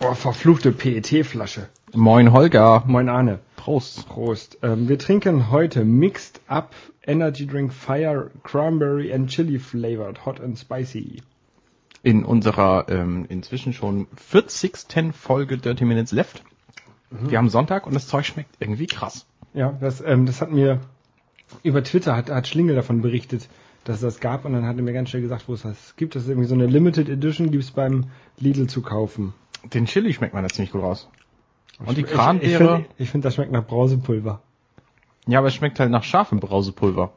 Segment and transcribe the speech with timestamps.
[0.00, 1.68] Oh, verfluchte PET-Flasche.
[1.94, 2.84] Moin Holger.
[2.86, 3.38] Moin Arne.
[3.56, 4.06] Prost.
[4.08, 4.58] Prost.
[4.62, 6.74] Ähm, wir trinken heute Mixed Up
[7.06, 11.22] Energy Drink Fire Cranberry and Chili Flavored Hot and Spicy.
[12.02, 15.14] In unserer ähm, inzwischen schon 40.
[15.14, 16.42] Folge Dirty Minutes Left.
[17.10, 19.26] Wir haben Sonntag und das Zeug schmeckt irgendwie krass.
[19.52, 20.80] Ja, das, ähm, das hat mir
[21.62, 23.48] über Twitter hat, hat Schlingel davon berichtet,
[23.84, 25.96] dass es das gab und dann hat er mir ganz schnell gesagt, wo es das
[25.96, 26.14] gibt.
[26.14, 28.06] Das ist irgendwie so eine Limited Edition, gibt's beim
[28.38, 29.32] Lidl zu kaufen.
[29.72, 31.08] Den Chili schmeckt man da ziemlich gut raus.
[31.78, 32.58] Und die Ich- Ich, Kranbeere.
[32.76, 34.42] finde, ich finde, das schmeckt nach Brausepulver.
[35.26, 37.12] Ja, aber es schmeckt halt nach scharfem Brausepulver.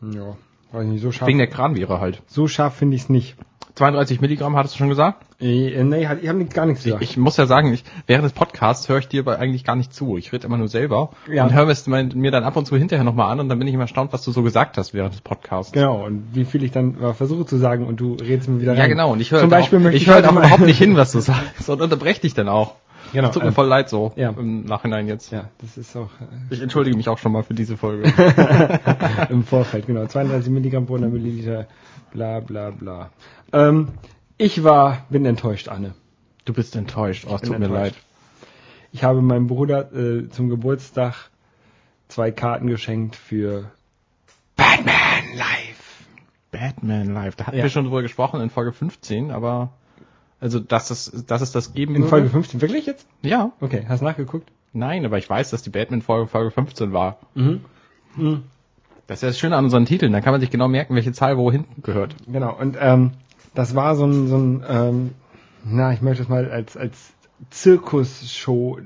[0.00, 0.36] Ja,
[0.72, 1.28] weiß nicht, so scharf.
[1.28, 2.22] Wegen der Kranbeere halt.
[2.26, 3.36] so scharf finde ich es nicht.
[3.74, 5.24] 32 Milligramm, hattest du schon gesagt?
[5.40, 7.02] Äh, nee, ich habe gar nichts Ich, gesagt.
[7.02, 9.92] ich muss ja sagen, ich, während des Podcasts höre ich dir aber eigentlich gar nicht
[9.94, 10.16] zu.
[10.18, 11.44] Ich rede immer nur selber Ja.
[11.44, 13.74] und höre es mir dann ab und zu hinterher nochmal an und dann bin ich
[13.74, 15.72] immer erstaunt, was du so gesagt hast während des Podcasts.
[15.72, 18.74] Genau, und wie viel ich dann äh, versuche zu sagen und du redest mir wieder
[18.74, 18.90] Ja, rein.
[18.90, 19.12] genau.
[19.12, 21.12] Und ich höre Zum halt Beispiel auch, ich höre halt auch überhaupt nicht hin, was
[21.12, 22.74] du sagst und unterbreche dich dann auch.
[23.12, 24.30] Genau, Das tut mir ähm, voll leid so ja.
[24.30, 25.32] im Nachhinein jetzt.
[25.32, 26.08] Ja, das ist auch
[26.48, 28.04] Ich entschuldige mich auch schon mal für diese Folge.
[28.04, 30.06] äh, im Vorfeld, genau.
[30.06, 31.66] 32 Milligramm pro 100 Milliliter,
[32.12, 33.10] bla bla bla.
[33.52, 33.88] Ähm,
[34.38, 35.94] ich war, bin enttäuscht, Anne.
[36.44, 37.26] Du bist enttäuscht.
[37.28, 37.86] Oh, es tut mir leid.
[37.94, 38.06] enttäuscht.
[38.92, 41.30] Ich habe meinem Bruder äh, zum Geburtstag
[42.08, 43.70] zwei Karten geschenkt für
[44.56, 46.04] Batman Live.
[46.50, 47.36] Batman Live.
[47.36, 47.62] Da hatten Ja.
[47.62, 49.72] wir schon drüber gesprochen in Folge 15, aber
[50.40, 52.10] also dass es, dass es das geben In würde.
[52.10, 53.06] Folge 15, wirklich jetzt?
[53.22, 53.52] Ja.
[53.60, 54.50] Okay, hast nachgeguckt?
[54.74, 57.18] Nein, aber ich weiß, dass die Batman-Folge Folge 15 war.
[57.34, 57.60] Mhm.
[58.16, 58.42] Mhm.
[59.12, 60.12] Das ist ja das Schöne an unseren Titeln.
[60.12, 62.16] Da kann man sich genau merken, welche Zahl wo hinten gehört.
[62.26, 63.12] Genau, und ähm,
[63.54, 65.10] das war so ein, so ein ähm,
[65.64, 67.12] na, ich möchte es mal als, als
[67.50, 68.78] Zirkusshow,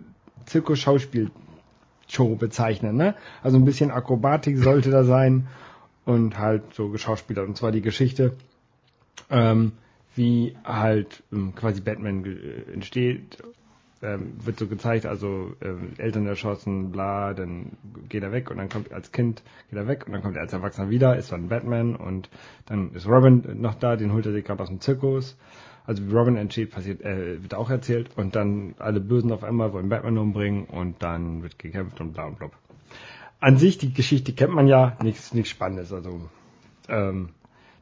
[0.46, 3.14] Zirkus-Schauspiel-Show bezeichnen, ne?
[3.42, 5.46] Also ein bisschen Akrobatik sollte da sein
[6.04, 7.46] und halt so geschauspielert.
[7.46, 8.34] Und zwar die Geschichte,
[9.30, 9.72] ähm,
[10.14, 12.24] wie halt ähm, quasi Batman
[12.72, 13.38] entsteht,
[14.02, 17.72] ähm, wird so gezeigt, also ähm, Eltern erschossen, bla, dann
[18.08, 20.42] geht er weg und dann kommt als Kind, geht er weg und dann kommt er
[20.42, 22.28] als Erwachsener wieder, ist dann Batman und
[22.66, 25.36] dann ist Robin noch da, den holt er sich gerade aus dem Zirkus.
[25.86, 29.72] Also wie Robin entsteht, passiert, äh, wird auch erzählt und dann alle Bösen auf einmal
[29.72, 32.52] wollen Batman umbringen und dann wird gekämpft und bla und blub.
[33.38, 36.28] An sich, die Geschichte kennt man ja, nichts nichts Spannendes, also
[36.88, 37.30] ähm,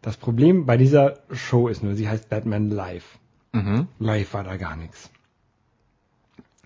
[0.03, 3.19] das Problem bei dieser Show ist nur, sie heißt Batman Live.
[3.53, 3.89] Mhm.
[3.99, 5.11] Live war da gar nichts.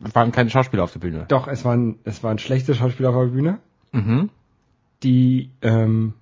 [0.00, 1.24] Waren keine Schauspieler auf der Bühne.
[1.28, 3.58] Doch, es waren, es waren schlechte Schauspieler auf der Bühne.
[3.92, 4.30] Mhm.
[5.02, 6.14] Die, ähm,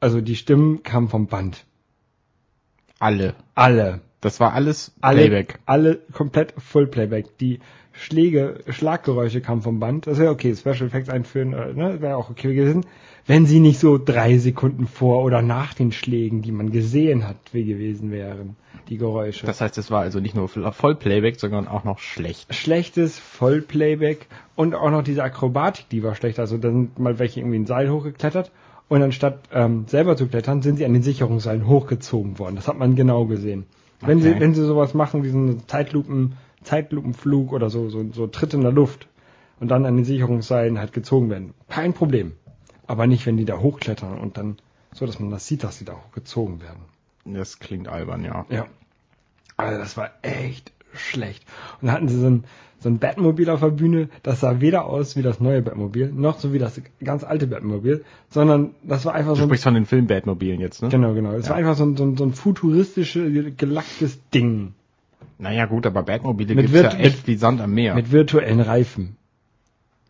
[0.00, 1.66] also die Stimmen kamen vom Band.
[2.98, 3.34] Alle.
[3.54, 4.00] Alle.
[4.20, 5.58] Das war alles Alle, Playback.
[5.66, 7.38] alle komplett Full Playback.
[7.38, 7.60] Die
[7.92, 10.06] Schläge, Schlaggeräusche kamen vom Band.
[10.06, 12.86] Das wäre okay, Special Effects einführen, äh, ne, wäre auch okay gewesen.
[13.26, 17.36] Wenn sie nicht so drei Sekunden vor oder nach den Schlägen, die man gesehen hat,
[17.52, 18.56] wie gewesen wären,
[18.88, 19.46] die Geräusche.
[19.46, 22.54] Das heißt, es war also nicht nur Vollplayback, sondern auch noch schlecht.
[22.54, 26.38] schlechtes Vollplayback und auch noch diese Akrobatik, die war schlecht.
[26.38, 28.50] Also da sind mal welche irgendwie ein Seil hochgeklettert
[28.88, 32.56] und anstatt ähm, selber zu klettern, sind sie an den Sicherungsseilen hochgezogen worden.
[32.56, 33.66] Das hat man genau gesehen.
[34.00, 34.40] Wenn sie Okay.
[34.40, 39.08] wenn sie sowas machen eine Zeitlupen Zeitlupenflug oder so so so Tritt in der Luft
[39.60, 42.32] und dann an den Sicherungsseilen halt gezogen werden, kein Problem.
[42.86, 44.56] Aber nicht, wenn die da hochklettern und dann
[44.92, 46.80] so, dass man das sieht, dass sie da hochgezogen werden.
[47.24, 48.46] Das klingt albern, ja.
[48.48, 48.66] Ja.
[49.56, 51.44] Also das war echt schlecht.
[51.80, 52.44] Und dann hatten sie so ein,
[52.80, 56.38] so ein Batmobil auf der Bühne, das sah weder aus wie das neue Batmobil, noch
[56.38, 59.74] so wie das ganz alte Batmobil, sondern das war einfach Du so ein, sprichst von
[59.74, 60.88] den Filmbatmobilen jetzt, ne?
[60.88, 61.50] genau, genau, es Ja.
[61.50, 64.74] war einfach so ein, so ein, so ein futuristisches, gelacktes Ding
[65.38, 67.94] Naja gut, aber Batmobile Mit gibt's ja echt wie Sand am Meer.
[67.94, 69.16] mit virtuellen Reifen.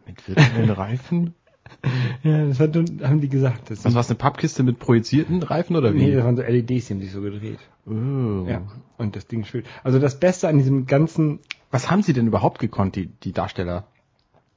[0.07, 1.35] Mit virtuellen Reifen?
[2.23, 3.71] Ja, das hat, haben die gesagt.
[3.71, 5.99] Das Was war's, eine Pappkiste mit projizierten Reifen oder wie?
[5.99, 7.59] nee, das waren so LEDs, die haben sich so gedreht.
[7.87, 8.47] oh.
[8.49, 8.63] Ja.
[8.97, 9.67] Und das Ding spielt.
[9.85, 11.39] Also das Beste an diesem ganzen
[11.71, 13.85] Was haben sie denn überhaupt gekonnt, die, die Darsteller?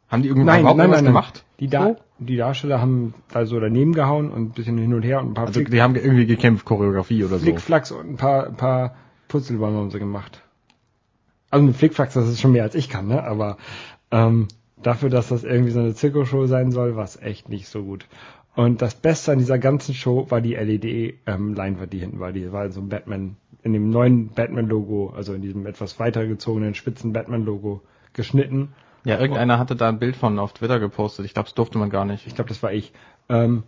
[0.10, 1.14] Haben die irgendwie Nein, überhaupt nein, nein, nein.
[1.14, 1.46] gemacht?
[1.60, 1.98] Die, da So?
[2.20, 5.34] die Darsteller haben da so daneben gehauen und ein bisschen hin und her und ein
[5.34, 7.44] paar Also Flick- die haben irgendwie gekämpft, Choreografie oder so.
[7.44, 8.96] Flickflacks und ein paar, ein paar
[9.28, 10.42] Putzelbäume haben sie gemacht.
[11.50, 13.24] Also mit Flickflacks, das ist schon mehr als ich kann, ne?
[13.24, 13.58] Aber
[14.12, 14.48] ähm,
[14.82, 18.06] dafür, dass das irgendwie so eine Zirkusshow sein soll, war es echt nicht so gut.
[18.56, 22.32] Und das Beste an dieser ganzen Show war die LED-Leinwand, die hinten war.
[22.32, 26.76] Die war in so einem Batman, in dem neuen Batman-Logo, also in diesem etwas weitergezogenen,
[26.76, 27.82] spitzen Batman-Logo
[28.14, 28.70] geschnitten.
[29.06, 31.26] Ja, irgendeiner hatte da ein Bild von auf Twitter gepostet.
[31.26, 32.28] Ich glaube, das durfte man gar nicht.
[32.28, 32.92] Ich glaube, das war ich.
[33.30, 33.64] Ähm,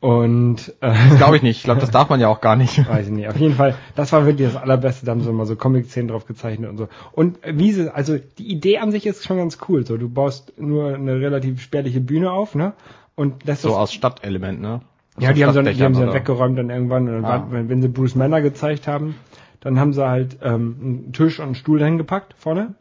[0.00, 1.58] und äh, Das glaube ich nicht.
[1.58, 2.86] Ich glaube, das darf man ja auch gar nicht.
[2.88, 3.28] Weiß ich nicht.
[3.28, 5.06] Auf jeden Fall, das war wirklich das Allerbeste.
[5.06, 6.88] Da haben sie mal so Comic-Szenen drauf gezeichnet und so.
[7.12, 9.86] Und wie sie, also die Idee an sich ist schon ganz cool.
[9.86, 12.72] So, du baust nur eine relativ spärliche Bühne auf, ne?
[13.16, 14.80] Und lässt So das, aus Stadtelement, ne?
[15.18, 17.08] Ja, die haben, sie, dann- die haben sie dann weggeräumt dann irgendwann.
[17.08, 17.50] Und dann Ah.
[17.50, 19.16] war, wenn, sie Bruce Manor gezeigt haben,
[19.60, 22.74] dann haben sie halt ähm, einen Tisch und einen Stuhl dahin gepackt vorne.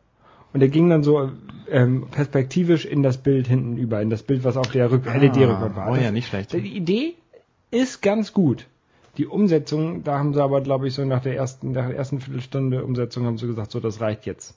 [0.54, 1.32] Und der ging dann so
[1.72, 5.76] ähm, perspektivisch in das Bild hinten über, in das Bild, was auf der Rück LED-Rückwand
[5.76, 5.90] war.
[5.92, 6.54] Oh ja, Das- nicht schlecht.
[6.54, 7.16] Die Idee
[7.72, 8.68] ist ganz gut.
[9.18, 12.20] Die Umsetzung, da haben sie aber, glaube ich, so nach der ersten, nach der ersten
[12.20, 14.56] Viertelstunde Umsetzung haben sie gesagt, so, das reicht jetzt.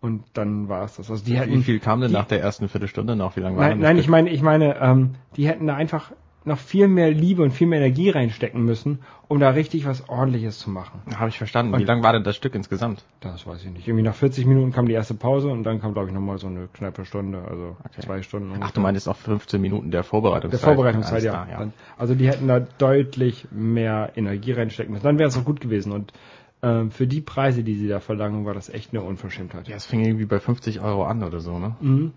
[0.00, 1.10] Und dann war es das.
[1.10, 3.36] Also die hätten, Wie viel kam denn die- nach der ersten Viertelstunde noch?
[3.36, 6.12] Wie lange war Nein, nein, ich meine, ich meine, ähm, die hätten da einfach
[6.46, 10.58] noch viel mehr Liebe und viel mehr Energie reinstecken müssen, um da richtig was Ordentliches
[10.58, 11.02] zu machen.
[11.14, 11.70] Habe ich verstanden.
[11.72, 13.04] Wie Und- lang war denn das Stück insgesamt?
[13.20, 13.86] Das weiß ich nicht.
[13.86, 16.46] Irgendwie nach 40 Minuten kam die erste Pause und dann kam, glaube ich, nochmal so
[16.46, 18.00] eine knappe Stunde, also Okay.
[18.00, 18.54] zwei Stunden.
[18.58, 20.62] Ach, du meintest auch 15 Minuten der Vorbereitungszeit.
[20.62, 21.44] der Vorbereitungszeit, ja.
[21.44, 21.68] klar, ja.
[21.98, 25.04] Also die hätten da deutlich mehr Energie reinstecken müssen.
[25.04, 25.92] Dann wäre es auch gut gewesen.
[25.92, 26.14] Und
[26.62, 29.68] ähm, für die Preise, die sie da verlangen, war das echt eine Unverschämtheit.
[29.68, 31.76] Ja, es fing irgendwie bei 50 Euro an oder so, ne?
[31.80, 32.12] Mhm.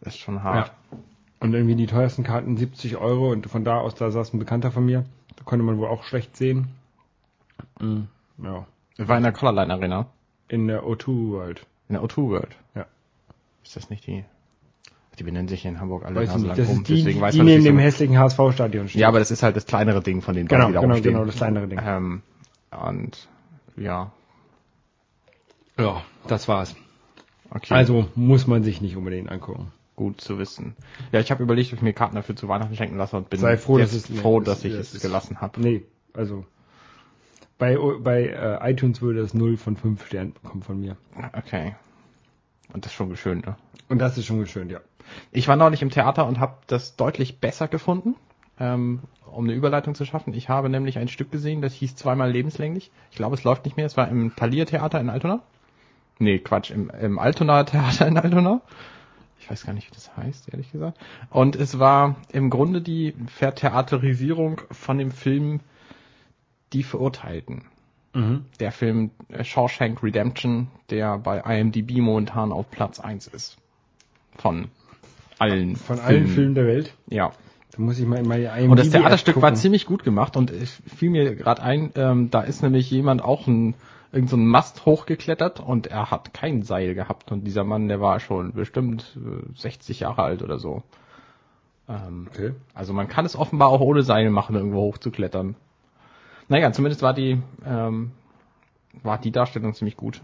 [0.00, 0.72] Das ist schon hart.
[0.90, 0.98] Ja.
[1.40, 4.70] Und irgendwie die teuersten Karten 70 Euro und von da aus, da saß ein Bekannter
[4.70, 5.04] von mir.
[5.36, 6.68] Da konnte man wohl auch schlecht sehen.
[7.80, 8.08] Mhm.
[8.38, 8.66] Ja.
[8.98, 10.06] War in der Colorline Arena.
[10.48, 11.66] In der O2 World.
[11.88, 12.56] In der O2 World.
[12.74, 12.86] Ja.
[13.64, 14.24] Ist das nicht die?
[15.18, 16.56] Die benennen sich hier in Hamburg alle Weiß nicht.
[16.58, 16.78] Das rum.
[16.78, 19.00] ist die, deswegen weiß die man neben dem so- hässlichen HSV-Stadion steht.
[19.00, 20.92] Ja, aber das ist halt das kleinere Ding von den genau, beiden, die da genau,
[20.94, 21.14] rumstehen.
[21.14, 21.80] genau, das kleinere Ding.
[21.84, 22.22] Ähm,
[22.88, 23.28] und
[23.76, 24.12] ja,
[25.78, 26.74] Ja, das war's.
[27.50, 27.74] okay.
[27.74, 29.72] Also muss man sich nicht unbedingt angucken.
[29.94, 30.74] gut zu wissen.
[31.12, 33.38] Ja, ich habe überlegt, ob ich mir Karten dafür zu Weihnachten schenken lasse und bin
[33.40, 35.60] Sei froh, dass es- froh, nee, dass es- ich es gelassen habe.
[35.60, 35.82] Nee,
[36.14, 36.44] also
[37.58, 40.96] bei, bei äh, iTunes würde es 0 von 5 Sternen bekommen von mir.
[41.34, 41.76] Okay.
[42.72, 43.56] Und das ist schon schön, ne?
[43.88, 44.80] Und das ist schon schön, ja.
[45.30, 48.16] Ich war neulich im Theater und habe das deutlich besser gefunden,
[48.62, 50.34] ähm, um eine Überleitung zu schaffen.
[50.34, 52.92] Ich habe nämlich ein Stück gesehen, das hieß zweimal lebenslänglich.
[53.10, 53.86] Ich glaube, es läuft nicht mehr.
[53.86, 55.42] Es war im Thalia Theater in Altona.
[56.18, 58.60] Nee, Quatsch, im, im Altona Theater in Altona.
[59.40, 60.96] Ich weiß gar nicht, wie das heißt, ehrlich gesagt.
[61.30, 65.60] Und es war im Grunde die Vertheaterisierung von dem Film
[66.72, 67.64] Die Verurteilten.
[68.14, 68.44] Mhm.
[68.60, 73.56] Der Film äh, Shawshank Redemption, der bei IMDb momentan auf Platz 1 ist.
[74.36, 74.68] Von
[75.38, 76.94] allen Von allen Filmen der Welt.
[77.08, 77.32] Ja.
[77.72, 80.50] Da muss ich mal in meine IMDb Und das Theaterstück war ziemlich gut gemacht und
[80.50, 83.74] es fiel mir gerade ein, ähm, da ist nämlich jemand auch ein
[84.12, 88.20] irgend so Mast hochgeklettert und er hat kein Seil gehabt und dieser Mann, der war
[88.20, 90.82] schon bestimmt äh, 60 Jahre alt oder so.
[91.88, 92.52] Ähm, Okay.
[92.74, 95.56] also man kann es offenbar auch ohne Seil machen, irgendwo hochzuklettern.
[96.48, 98.12] Naja, zumindest war die, ähm,
[99.02, 100.20] war die Darstellung ziemlich gut.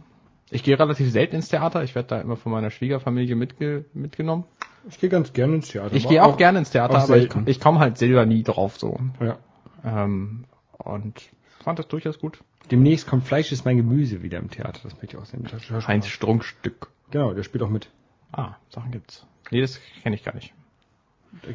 [0.51, 4.45] Ich gehe relativ selten ins Theater, ich werde da immer von meiner Schwiegerfamilie mitge mitgenommen.
[4.89, 5.95] Ich gehe ganz gerne ins Theater.
[5.95, 8.99] Ich gehe auch, gerne ins Theater, aber ich, ich komme halt selber nie drauf so.
[9.21, 9.39] Ja.
[9.85, 10.45] Ähm,
[10.79, 11.23] und
[11.61, 12.43] fand das durchaus gut.
[12.71, 14.81] Demnächst kommt Fleisch ist mein Gemüse wieder im Theater.
[14.83, 15.47] Das möchte ich auch sehen.
[15.87, 16.91] Heinz Strunkstück.
[17.11, 17.91] Genau, der spielt auch mit.
[18.33, 19.27] Ah, Sachen gibt's.
[19.51, 20.53] Nee, das kenne ich gar nicht.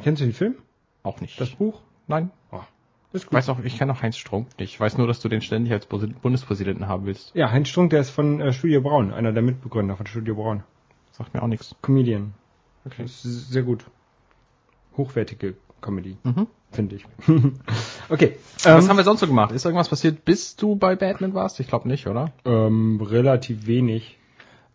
[0.02, 0.56] Kennst du den Film?
[1.02, 1.40] Auch nicht.
[1.40, 1.82] Das Buch?
[2.06, 2.30] Nein.
[2.50, 2.60] Oh,
[3.12, 4.74] ist Ich weiß auch, ich kenne auch Heinz Strunk nicht.
[4.74, 7.34] Ich weiß nur, dass du den ständig als Bundespräsidenten haben willst.
[7.34, 10.64] Ja, Heinz Strunk, der ist von äh, Studio Braun, einer der Mitbegründer von Studio Braun.
[11.12, 11.76] Sagt mir auch nichts.
[11.80, 12.34] Comedian.
[12.86, 13.04] Okay.
[13.06, 13.84] Sehr gut.
[14.96, 16.46] Hochwertige Comedy, Mhm.
[16.70, 17.04] finde ich.
[18.08, 18.36] okay.
[18.62, 19.52] Was Ähm, haben wir sonst so gemacht?
[19.52, 21.60] Ist irgendwas passiert, bis du bei Batman warst?
[21.60, 22.32] Ich glaube nicht, oder?
[22.44, 24.18] ähm, relativ wenig.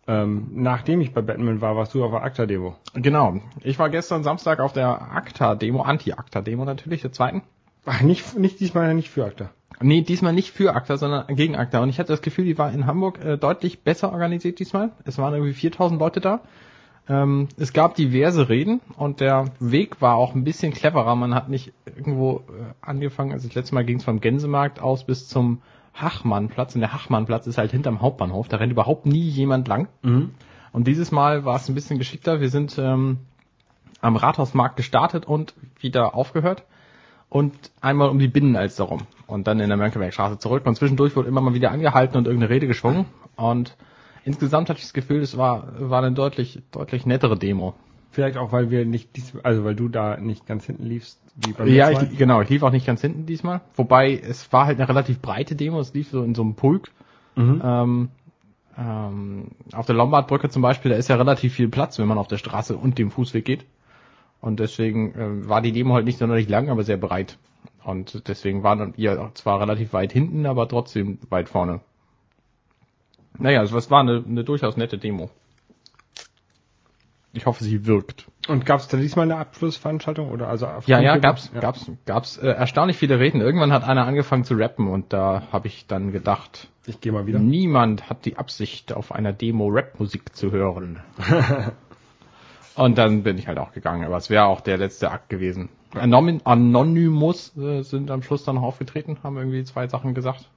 [0.06, 2.74] Ähm, nachdem ich bei Batman war, warst du auf der ACTA-Demo.
[2.94, 3.40] Genau.
[3.62, 7.42] Ich war gestern Samstag auf der ACTA-Demo, Anti-ACTA-Demo natürlich, der zweiten.
[7.86, 9.50] Ach, nicht, nicht diesmal nicht für ACTA.
[9.80, 11.80] Nee, diesmal nicht für ACTA, sondern gegen ACTA.
[11.80, 14.92] Und ich hatte das Gefühl, die war in Hamburg äh, deutlich besser organisiert diesmal.
[15.04, 16.40] Es waren irgendwie 4000 Leute da.
[17.10, 21.16] Ähm, es gab diverse Reden und der Weg war auch ein bisschen cleverer.
[21.16, 25.04] Man hat nicht irgendwo äh, angefangen, also das letzte Mal ging es vom Gänsemarkt aus
[25.04, 25.60] bis zum
[25.92, 26.76] Hachmannplatz.
[26.76, 28.46] Und der Hachmannplatz ist halt hinterm Hauptbahnhof.
[28.46, 29.88] Da rennt überhaupt nie jemand lang.
[30.02, 30.30] Mhm.
[30.72, 32.40] Und dieses Mal war es ein bisschen geschickter.
[32.40, 33.18] Wir sind ähm,
[34.00, 36.62] am Rathausmarkt gestartet und wieder aufgehört.
[37.28, 39.02] Und einmal um die Binnenalster rum.
[39.26, 40.64] Und dann in der Mönckebergstraße zurück.
[40.64, 43.06] Und zwischendurch wurde immer mal wieder angehalten und irgendeine Rede geschwungen.
[43.34, 43.76] Und
[44.24, 47.74] insgesamt hatte ich das Gefühl, es war, war eine deutlich, deutlich nettere Demo.
[48.12, 51.52] Vielleicht auch, weil wir nicht, dies, also weil du da nicht ganz hinten liefst, wie
[51.52, 52.40] beim Ja, ich, genau.
[52.40, 53.60] Ich lief auch nicht ganz hinten diesmal.
[53.76, 55.78] Wobei, es war halt eine relativ breite Demo.
[55.78, 56.90] Es lief so in so einem Pulk.
[57.36, 57.62] Mhm.
[57.64, 58.08] Ähm,
[58.76, 62.26] ähm, auf der Lombardbrücke zum Beispiel, da ist ja relativ viel Platz, wenn man auf
[62.26, 63.64] der Straße und dem Fußweg geht.
[64.40, 67.38] Und deswegen ähm, war die Demo halt nicht sonderlich lang, aber sehr breit.
[67.84, 71.80] Und deswegen waren wir zwar relativ weit hinten, aber trotzdem weit vorne.
[73.38, 75.30] Naja, also es war eine, eine durchaus nette Demo.
[77.32, 78.26] Ich hoffe, sie wirkt.
[78.48, 81.60] Und gab es da diesmal eine Abschlussveranstaltung oder also Ja, ja, gab's, ja.
[81.60, 83.40] gab's, gab's äh, erstaunlich viele Reden.
[83.40, 87.26] Irgendwann hat einer angefangen zu rappen und da habe ich dann gedacht, Ich gehe mal
[87.26, 87.38] wieder.
[87.38, 91.00] Niemand hat die Absicht, auf einer Demo Rapmusik zu hören.
[92.76, 95.68] Und dann bin ich halt auch gegangen, aber es wäre auch der letzte Akt gewesen.
[95.92, 100.48] Anonym, Anonymous äh, sind am Schluss dann noch aufgetreten, haben irgendwie zwei Sachen gesagt.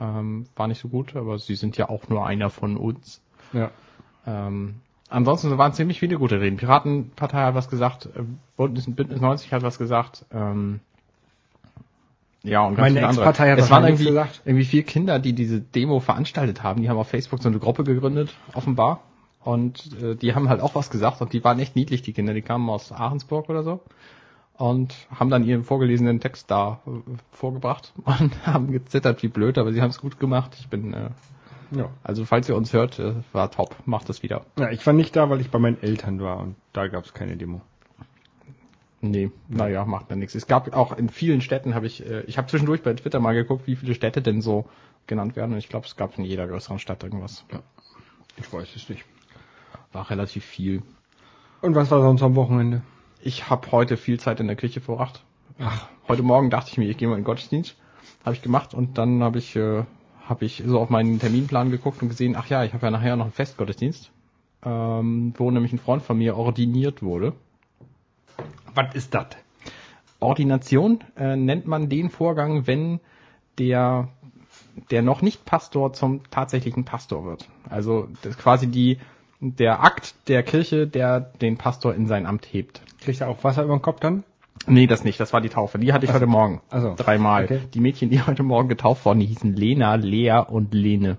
[0.00, 3.20] Ähm, war nicht so gut, aber sie sind ja auch nur einer von uns.
[3.52, 3.70] Ja.
[4.26, 4.76] Ähm,
[5.08, 6.56] ansonsten waren ziemlich viele gute Reden.
[6.56, 8.22] Piratenpartei hat was gesagt, äh,
[8.56, 10.24] Bündnis, Bündnis 90 hat was gesagt.
[10.32, 10.80] Ähm,
[12.42, 13.26] ja, und ganz Meine viele andere.
[13.26, 14.42] Hat es waren irgendwie, gesagt.
[14.44, 16.82] irgendwie vier Kinder, die diese Demo veranstaltet haben.
[16.82, 19.00] Die haben auf Facebook so eine Gruppe gegründet, offenbar.
[19.42, 22.34] Und äh, die haben halt auch was gesagt und die waren echt niedlich, die Kinder.
[22.34, 23.80] Die kamen aus Ahrensburg oder so
[24.56, 26.90] und haben dann ihren vorgelesenen Text da äh,
[27.32, 30.56] vorgebracht und haben gezittert wie blöd, aber sie haben es gut gemacht.
[30.58, 31.10] Ich bin, äh,
[31.72, 31.90] ja.
[32.02, 34.44] also falls ihr uns hört, äh, war top, macht das wieder.
[34.58, 37.14] Ja, ich war nicht da, weil ich bei meinen Eltern war und da gab es
[37.14, 37.60] keine Demo.
[39.00, 40.34] Nee, naja, macht ja nichts.
[40.34, 43.34] Es gab auch in vielen Städten, habe ich, äh, ich habe zwischendurch bei Twitter mal
[43.34, 44.64] geguckt, wie viele Städte denn so
[45.06, 47.44] genannt werden und ich glaube, es gab in jeder größeren Stadt irgendwas.
[48.36, 49.04] Ich weiß es nicht.
[49.92, 50.82] War relativ viel.
[51.60, 52.82] Und was war sonst am Wochenende?
[53.26, 55.24] Ich habe heute viel Zeit in der Küche verbracht.
[55.58, 57.74] Ach, heute Morgen dachte ich mir, ich gehe mal in den Gottesdienst.
[58.22, 59.84] Habe ich gemacht und dann habe ich, äh,
[60.28, 63.16] hab ich so auf meinen Terminplan geguckt und gesehen, ach ja, ich habe ja nachher
[63.16, 64.12] noch einen Festgottesdienst,
[64.62, 67.32] ähm, wo nämlich ein Freund von mir ordiniert wurde.
[68.74, 69.28] Was ist das?
[70.20, 73.00] Ordination äh, nennt man den Vorgang, wenn
[73.56, 74.08] der,
[74.90, 77.48] der noch nicht Pastor zum tatsächlichen Pastor wird.
[77.70, 78.98] Also das ist quasi die,
[79.52, 82.80] der Akt der Kirche, der den Pastor in sein Amt hebt.
[83.00, 84.24] Kriegt er auch Wasser über den Kopf dann?
[84.66, 85.20] Nee, das nicht.
[85.20, 85.78] Das war die Taufe.
[85.78, 86.20] Die hatte ich Ach so.
[86.20, 86.62] heute Morgen.
[86.70, 86.94] Ach so.
[86.96, 87.44] Dreimal.
[87.44, 87.60] Okay.
[87.74, 91.18] Die Mädchen, die heute Morgen getauft wurden, die hießen Lena, Lea und Lene.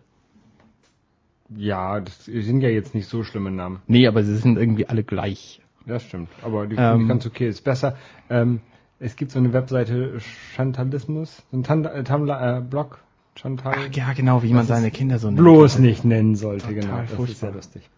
[1.55, 3.81] Ja, das sind ja jetzt nicht so schlimme Namen.
[3.87, 5.61] Nee, aber sie sind irgendwie alle gleich.
[5.85, 6.29] Das stimmt.
[6.41, 7.07] Aber die Ähm.
[7.07, 7.47] ganz okay.
[7.47, 7.95] Ist besser.
[8.29, 8.61] Ähm,
[8.99, 10.19] es gibt so eine Webseite
[10.55, 12.99] Chantalismus, so ein äh, Tumblr, äh, Blog,
[13.35, 13.75] Chantal.
[13.77, 15.37] Ach, ja, genau, wie man seine Kinder so nennt.
[15.37, 16.97] bloß nicht nennen sollte, Total genau.
[17.01, 17.35] Das ist furchtbar.
[17.35, 17.89] sehr lustig.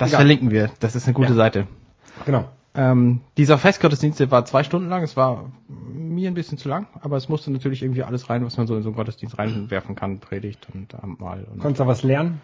[0.00, 0.20] Das Egal.
[0.20, 0.70] verlinken wir.
[0.80, 1.34] Das ist eine gute Ja.
[1.34, 1.66] Seite.
[2.24, 2.48] Genau.
[2.74, 5.02] Ähm, dieser Festgottesdienst, war zwei Stunden lang.
[5.02, 8.56] Es war mir ein bisschen zu lang, aber es musste natürlich irgendwie alles rein, was
[8.56, 10.18] man so in so einen Gottesdienst reinwerfen kann.
[10.18, 11.44] Predigt und Abendmahl.
[11.52, 12.40] Und Konntest du was lernen?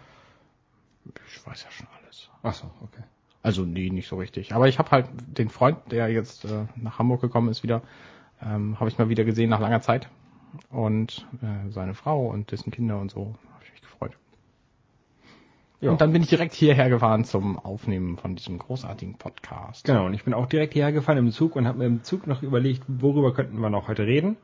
[1.05, 2.29] ich weiß ja schon alles.
[2.43, 3.01] Ach so, okay.
[3.41, 4.53] Also nee, nicht so richtig.
[4.53, 7.81] Aber ich habe halt den Freund, der jetzt äh, nach Hamburg gekommen ist wieder,
[8.39, 10.09] ähm, habe ich mal wieder gesehen nach langer Zeit.
[10.69, 14.11] Und äh, seine Frau und dessen Kinder und so, habe ich mich gefreut.
[15.79, 15.91] Ja.
[15.91, 19.85] Und dann bin ich direkt hierher gefahren zum Aufnehmen von diesem großartigen Podcast.
[19.85, 22.25] Genau, und ich bin auch direkt hierher gefahren im Zug und habe mir im Zug
[22.25, 24.37] noch überlegt, worüber könnten wir noch heute reden.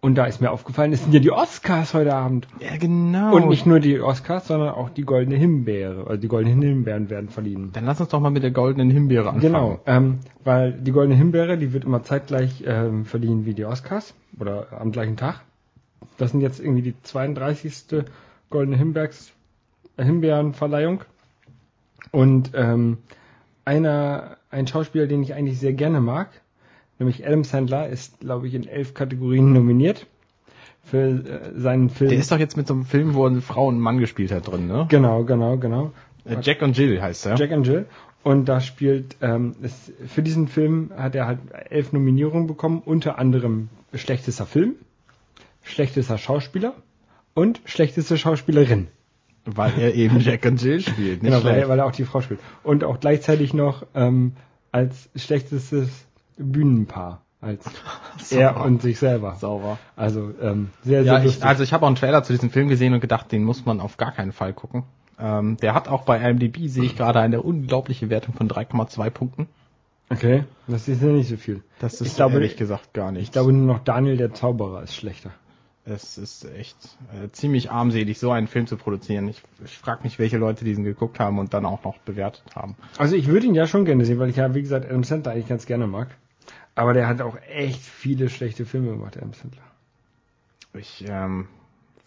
[0.00, 2.46] Und da ist mir aufgefallen, es sind ja die Oscars heute Abend.
[2.60, 3.34] Ja, genau.
[3.34, 6.06] Und nicht nur die Oscars, sondern auch die Goldene Himbeere.
[6.06, 7.70] Also die Goldenen Himbeeren werden verliehen.
[7.72, 9.40] Dann lass uns doch mal mit der goldenen Himbeere anfangen.
[9.40, 14.14] Genau, ähm, weil die Goldene Himbeere, die wird immer zeitgleich ähm, verliehen wie die Oscars
[14.38, 15.40] oder am gleichen Tag.
[16.18, 18.04] Das sind jetzt irgendwie die 32.
[18.50, 19.32] Goldene Himbeers,
[20.04, 21.02] Himbeerenverleihung.
[22.12, 22.98] Und ähm,
[23.64, 26.30] einer, ein Schauspieler, den ich eigentlich sehr gerne mag,
[26.98, 30.06] nämlich Adam Sandler, ist, glaube ich, in elf Kategorien nominiert
[30.84, 32.10] für äh, seinen Film.
[32.10, 34.32] Der ist doch jetzt mit so einem Film, wo eine Frau und ein Mann gespielt
[34.32, 34.86] hat drin, ne?
[34.88, 35.92] genau, genau, genau.
[36.24, 37.36] Äh, Jack und Jill heißt er.
[37.36, 37.86] Jack and Jill.
[38.22, 41.38] Und da spielt, ähm, es, für diesen Film hat er halt
[41.70, 44.74] elf Nominierungen bekommen, unter anderem schlechtester Film,
[45.62, 46.74] schlechtester Schauspieler
[47.34, 48.88] und schlechteste Schauspielerin.
[49.46, 51.22] Weil er eben Jack und Jill spielt.
[51.22, 52.40] Nicht Genau, weil, er- weil er auch die Frau spielt.
[52.62, 54.32] Und auch gleichzeitig noch ähm,
[54.72, 55.88] als schlechtestes
[56.36, 57.22] Bühnenpaar.
[57.40, 57.64] Als
[58.32, 59.36] er und sich selber.
[59.36, 59.78] Sauber.
[59.94, 61.38] Also ähm, sehr, sehr Ja, lustig.
[61.42, 63.64] ich, also ich habe auch einen Trailer zu diesem Film gesehen und gedacht, den muss
[63.66, 64.82] man auf gar keinen Fall gucken.
[65.18, 69.48] Ähm, der hat auch bei IMDb, sehe ich gerade, eine unglaubliche Wertung von 3,2 Punkten.
[70.10, 71.62] okay, das ist ja nicht so viel.
[71.78, 73.22] Das ist Ich glaube- ehrlich gesagt gar nicht.
[73.22, 75.30] Ich glaube nur noch Daniel der Zauberer ist schlechter.
[75.86, 76.76] Es ist echt
[77.14, 79.28] äh, ziemlich armselig, so einen Film zu produzieren.
[79.28, 82.76] Ich, ich frage mich, welche Leute diesen geguckt haben und dann auch noch bewertet haben.
[82.98, 85.32] Also ich würde ihn ja schon gerne sehen, weil ich ja, wie gesagt, Adam Sandler
[85.32, 86.08] eigentlich ganz gerne mag.
[86.74, 89.62] Aber der hat auch echt viele schlechte Filme gemacht, Adam Sandler.
[90.74, 91.46] Ich ähm,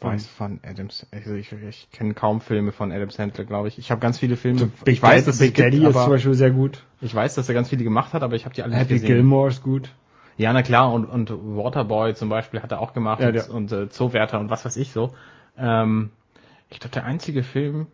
[0.01, 3.79] weiß von Adams, also ich, ich kenne kaum Filme von Adam Sandler, glaube ich.
[3.79, 4.71] Ich habe ganz viele Filme.
[4.85, 6.83] ich weiß, dass Big es gibt, Daddy ist zum Beispiel sehr gut.
[7.01, 8.93] ich weiß, dass er ganz viele gemacht hat, aber ich habe die alle nicht Happy
[8.95, 9.07] gesehen.
[9.07, 9.89] Gilmore ist gut.
[10.39, 13.49] Ja, na klar, und, und Waterboy zum Beispiel hat er auch gemacht Ja, und, der-
[13.53, 15.13] und äh, Zoowärter und was weiß ich so.
[15.57, 16.11] Ähm,
[16.69, 17.87] ich glaube, der einzige Film,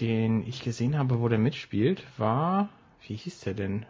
[0.00, 2.68] den ich gesehen habe, wo der mitspielt, war,
[3.06, 3.86] wie hieß der denn?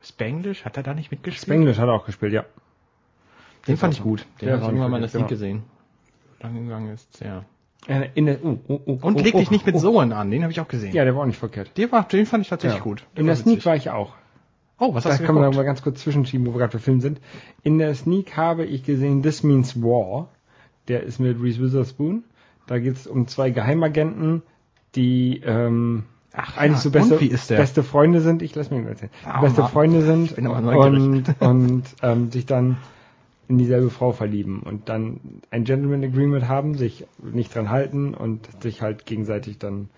[0.00, 0.64] Spanglish?
[0.64, 1.42] Hat er da nicht mitgespielt?
[1.44, 2.44] Spanglish hat er auch gespielt, ja.
[3.66, 4.24] Den fand ich gut.
[4.40, 5.64] Den habe ich irgendwann mal in der Sneak gesehen.
[6.40, 7.44] Lang gegangen ist ja.
[7.88, 9.78] Äh, In der, oh, oh, oh, Und leg oh, dich nicht mit oh.
[9.78, 10.94] Sohn an, den habe ich auch gesehen.
[10.94, 11.76] Ja, der war auch nicht verkehrt.
[11.76, 12.84] Der war, den fand ich tatsächlich Ja.
[12.84, 13.04] gut.
[13.16, 14.12] Der In der Sneak war ich auch.
[14.78, 15.56] Oh, was Da hast du kann man geguckt?
[15.56, 17.20] mal ganz kurz zwischenschieben, wo wir gerade bei Film sind.
[17.62, 20.28] In der Sneak habe ich gesehen This Means War.
[20.88, 22.24] Der ist mit Reese Witherspoon.
[22.66, 24.42] Da geht es um zwei Geheimagenten,
[24.94, 28.42] die ähm, Ach eigentlich ja, so beste, beste Freunde sind.
[28.42, 29.10] Ich lass mich mal erzählen.
[29.24, 29.70] Ah, beste Mann.
[29.70, 32.76] Freunde sind und, und ähm, sich dann
[33.48, 38.48] in dieselbe Frau verlieben und dann ein Gentleman Agreement haben, sich nicht dran halten und
[38.60, 39.88] sich halt gegenseitig dann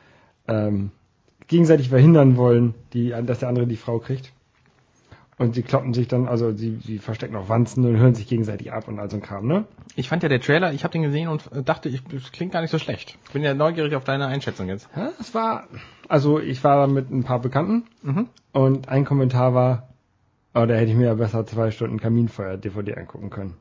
[0.46, 0.90] ähm,
[1.46, 4.32] gegenseitig verhindern wollen, die, dass der andere die Frau kriegt.
[5.38, 8.72] Und sie kloppen sich dann, also sie, sie verstecken auch Wanzen und hören sich gegenseitig
[8.72, 9.66] ab und all so ein Kram, ne?
[9.94, 12.60] Ich fand ja der Trailer, ich habe den gesehen und dachte, ich, das klingt gar
[12.60, 13.16] nicht so schlecht.
[13.32, 14.88] Bin ja neugierig auf deine Einschätzung jetzt.
[14.96, 15.68] Ja, es war,
[16.08, 18.26] also ich war da mit ein paar Bekannten Mhm.
[18.52, 19.88] und ein Kommentar war,
[20.54, 23.54] oh, da hätte ich mir ja besser zwei Stunden Kaminfeuer-DVD angucken können.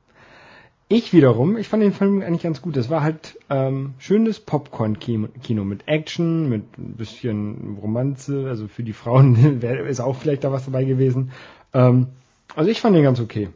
[0.89, 2.77] Ich wiederum, ich fand den Film eigentlich ganz gut.
[2.77, 8.93] Es war halt ähm, schönes Popcorn-Kino mit Action, mit ein bisschen Romanze, also für die
[8.93, 11.31] Frauen ist auch vielleicht da was dabei gewesen.
[11.73, 12.07] Ähm,
[12.55, 13.49] also ich fand den ganz okay.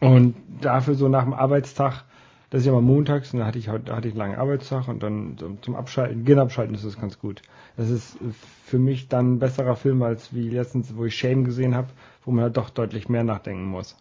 [0.00, 2.04] Und dafür so nach dem Arbeitstag,
[2.50, 4.36] das ist ja mal montags, und da hatte ich heute, da hatte ich einen langen
[4.36, 7.42] Arbeitstag und dann zum Abschalten, Gehen abschalten ist das ganz gut.
[7.76, 8.16] Das ist
[8.64, 11.88] für mich dann ein besserer Film als wie letztens, wo ich Shame gesehen habe,
[12.24, 13.96] wo man halt doch deutlich mehr nachdenken muss.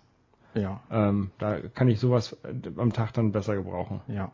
[0.55, 4.01] Ja, Ähm, da kann ich sowas äh, am Tag dann besser gebrauchen.
[4.07, 4.31] ja.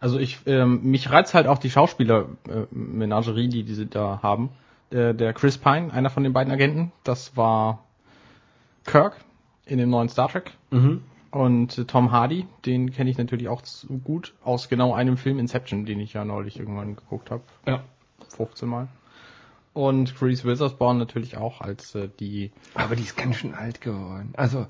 [0.00, 4.50] Also ich, ähm, mich reizt halt auch die Schauspieler-Menagerie, die diese da haben.
[4.92, 7.84] Äh, der Chris Pine, einer von den beiden Agenten, das war
[8.84, 9.16] Kirk
[9.64, 10.52] in dem neuen Star Trek.
[10.70, 11.02] Mhm.
[11.30, 15.38] Und äh, Tom Hardy, den kenne ich natürlich auch zu gut aus genau einem Film
[15.38, 17.42] Inception, den ich ja neulich irgendwann geguckt habe.
[17.66, 17.82] Ja.
[18.36, 18.88] 15 Mal.
[19.72, 22.50] Und Reese Witherspoon natürlich auch als äh, die.
[22.74, 24.34] Aber die ist ganz schön alt geworden.
[24.36, 24.66] Also,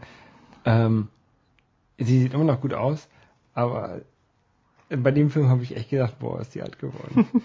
[0.65, 1.09] ähm,
[1.99, 3.09] sie sieht immer noch gut aus,
[3.55, 4.03] aber
[4.89, 7.27] bei dem Film habe ich echt gedacht, boah, ist die alt geworden.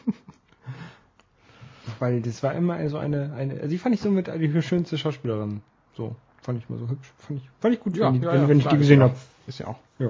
[1.99, 5.61] Weil das war immer so eine, eine, sie fand ich so mit die schönste Schauspielerin.
[5.95, 7.11] So, fand ich mal so hübsch.
[7.17, 9.15] Fand ich, fand ich gut, wenn, die, wenn, wenn ich klar, die gesehen ja- habe.
[9.47, 9.79] Ist ja auch.
[9.99, 10.09] Ja.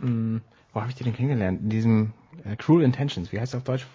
[0.00, 0.40] Hm,
[0.72, 1.60] wo habe ich die denn kennengelernt?
[1.62, 2.12] In diesem
[2.44, 3.86] äh, Cruel Intentions, wie heißt das auf Deutsch?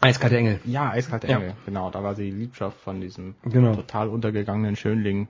[0.00, 0.60] Eiskalte Engel.
[0.64, 1.36] Ja, Eiskalte Ja.
[1.38, 1.54] Engel.
[1.64, 3.74] Genau, da war sie Liebschaft von diesem Genau.
[3.74, 5.28] total untergegangenen Schönling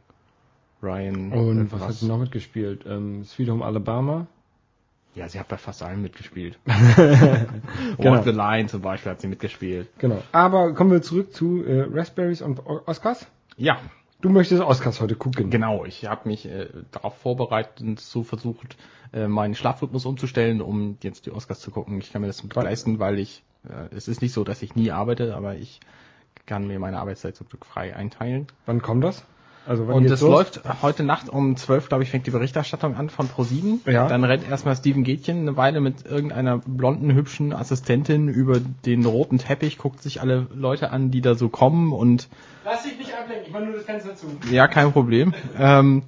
[0.83, 1.33] Ryan.
[1.33, 1.81] Und irgendwas.
[1.81, 2.85] was hat sie noch mitgespielt?
[2.87, 4.27] Ähm, Sweet Home Alabama.
[5.17, 6.59] Ja, sie hat bei fast allen mitgespielt.
[7.99, 8.13] Genau.
[8.13, 9.89] Walk the Line zum Beispiel hat sie mitgespielt.
[9.99, 10.23] Genau.
[10.33, 13.27] Aber kommen wir zurück zu äh, Raspberries und Oscars.
[13.57, 13.79] Ja,
[14.23, 15.51] Du möchtest Oscars heute gucken.
[15.51, 18.77] Genau, ich habe mich äh, darauf vorbereitet und so versucht,
[19.13, 21.99] äh, meinen Schlafrhythmus umzustellen, um jetzt die Oscars zu gucken.
[21.99, 24.75] Ich kann mir das Wann- leisten, weil ich, äh, es ist nicht so, dass ich
[24.75, 25.81] nie arbeite, aber ich
[26.47, 28.47] kann mir meine Arbeitszeit zum Glück frei einteilen.
[28.65, 29.23] Wann kommt das?
[29.67, 30.21] Also wann Und los?
[30.21, 33.91] läuft heute Nacht um 12, glaube ich, fängt die Berichterstattung an von Pro7.
[33.91, 34.09] Ja.
[34.09, 39.39] Dann rennt erstmal Steven Gätchen eine Weile mit irgendeiner blonden, hübschen Assistentin über den roten
[39.39, 42.29] Teppich, guckt sich alle Leute an, die da so kommen und
[42.65, 44.27] Lass dich nicht ablenken, ich mach nur das Fenster zu.
[44.51, 45.35] ja, kein Problem.
[45.59, 46.03] Ähm,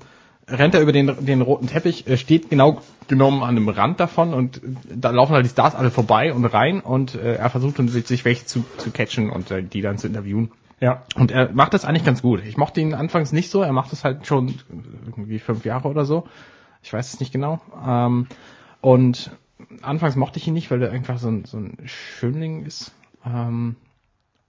[0.48, 4.34] rennt er über den, den roten Teppich, äh, steht genau genommen an dem Rand davon
[4.34, 4.60] und äh,
[4.94, 8.24] da laufen halt die Stars alle vorbei und rein und äh, er versucht dann sich
[8.24, 10.50] welche zu, zu catchen und äh, die dann zu interviewen.
[10.80, 11.02] Ja.
[11.14, 12.44] Und er macht das eigentlich ganz gut.
[12.44, 14.54] Ich mochte ihn anfangs nicht so, er macht das halt schon
[15.04, 16.26] irgendwie fünf Jahre oder so.
[16.82, 17.60] Ich weiß es nicht genau.
[17.86, 18.26] Ähm,
[18.80, 19.32] und
[19.82, 22.92] anfangs mochte ich ihn nicht, weil er einfach so ein, so ein Schönling ist.
[23.26, 23.76] Ähm,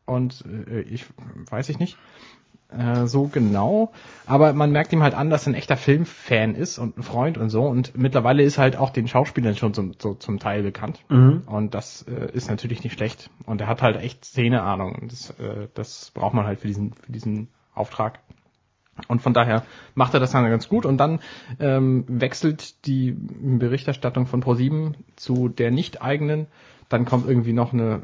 [0.06, 1.06] und äh, ich
[1.50, 1.98] weiß ich nicht
[2.70, 3.92] äh, so genau,
[4.26, 7.38] aber man merkt ihm halt an, dass er ein echter Filmfan ist und ein Freund
[7.38, 7.64] und so.
[7.64, 11.00] Und mittlerweile ist halt auch den Schauspielern schon zum, so zum Teil bekannt.
[11.10, 11.44] Mhm.
[11.48, 13.30] und das äh, ist natürlich nicht schlecht.
[13.46, 14.96] Und er hat halt echt Szeneahnung.
[14.96, 18.20] Und das, äh, das braucht man halt für diesen für diesen Auftrag.
[19.08, 19.64] Und von daher
[19.96, 20.86] macht er das dann ganz gut.
[20.86, 21.20] Und dann
[21.60, 26.48] ähm, wechselt die Berichterstattung von Pro7 zu der nicht eigenen.
[26.90, 28.02] Dann kommt irgendwie noch eine,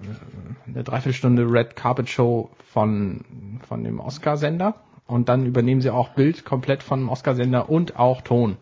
[0.68, 4.76] eine Dreiviertelstunde Red Carpet Show von, von dem Oscar-Sender.
[5.08, 8.58] Und dann übernehmen sie auch Bild komplett von dem Oscar-Sender und auch Ton.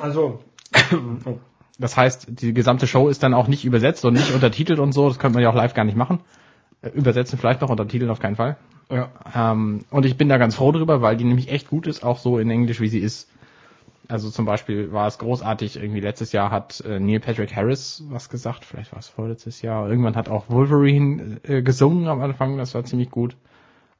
[0.00, 0.40] Also.
[1.78, 5.08] Das heißt, die gesamte Show ist dann auch nicht übersetzt und nicht untertitelt und so.
[5.08, 6.20] Das könnte man ja auch live gar nicht machen.
[6.80, 8.56] Äh, Übersetzen vielleicht noch, untertiteln auf keinen Fall.
[8.90, 9.10] ja.
[9.34, 12.18] Ähm, und ich bin da ganz froh drüber, weil die nämlich echt gut ist, auch
[12.18, 13.28] so in Englisch, wie sie ist.
[14.08, 18.28] Also zum Beispiel war es großartig, irgendwie letztes Jahr hat äh, Neil Patrick Harris was
[18.28, 19.88] gesagt, vielleicht war es vorletztes Jahr.
[19.88, 23.36] Irgendwann hat auch Wolverine äh, gesungen am Anfang, das war ziemlich gut.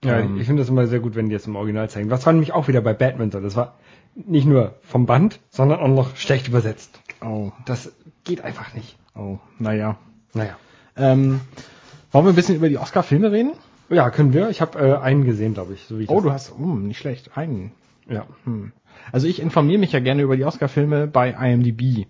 [0.04, 2.10] Ja, Ähm, ich finde das immer sehr gut, wenn die jetzt im Original zeigen.
[2.10, 3.40] Was war nämlich auch wieder bei Batman so?
[3.40, 3.74] Das war
[4.14, 7.00] nicht nur vom Band, sondern auch noch schlecht übersetzt.
[7.24, 7.92] Oh, Das
[8.24, 8.96] geht einfach nicht.
[9.14, 9.96] oh, naja.
[10.34, 10.56] Naja.
[10.96, 11.40] Ähm,
[12.12, 13.52] wollen wir ein bisschen über die Oscar-Filme reden?
[13.88, 14.50] Ja, können wir.
[14.50, 15.84] Ich habe äh, einen gesehen, glaube ich.
[15.86, 17.72] So wie ich Oh, du hast, oh, nicht schlecht, einen.
[18.08, 18.26] Ja.
[18.44, 18.72] Hm.
[19.12, 22.06] Also ich informiere mich ja gerne über die Oscar-Filme bei IMDb.